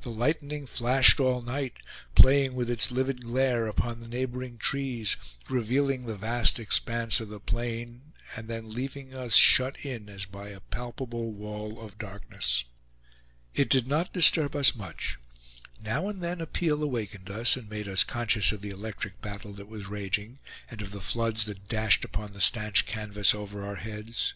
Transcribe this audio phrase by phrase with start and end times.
[0.00, 1.76] The lightning flashed all night,
[2.16, 5.16] playing with its livid glare upon the neighboring trees,
[5.48, 10.48] revealing the vast expanse of the plain, and then leaving us shut in as by
[10.48, 12.64] a palpable wall of darkness.
[13.54, 15.20] It did not disturb us much.
[15.80, 19.52] Now and then a peal awakened us, and made us conscious of the electric battle
[19.52, 23.76] that was raging, and of the floods that dashed upon the stanch canvas over our
[23.76, 24.34] heads.